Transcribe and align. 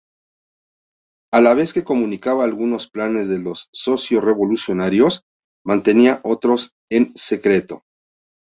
A 1.31 1.41
la 1.41 1.53
vez 1.53 1.73
que 1.73 1.83
comunicaba 1.83 2.43
algunos 2.43 2.89
planes 2.89 3.27
de 3.27 3.37
los 3.37 3.69
socialrevolucionarios, 3.71 5.25
mantenía 5.63 6.21
otros 6.23 6.73
en 6.89 7.11
secreto. 7.15 7.83